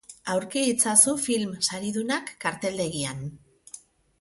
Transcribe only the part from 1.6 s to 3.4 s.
saridunak karteldegian.